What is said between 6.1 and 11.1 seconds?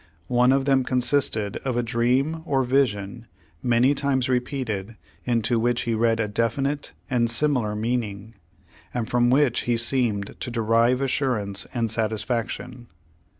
a definite and similar meaning, and from which he seem.ed to derive